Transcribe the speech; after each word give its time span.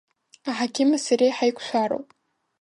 Аҳақьыми 0.49 0.97
сареи 1.05 1.35
ҳаиқәшәароуп. 1.37 2.07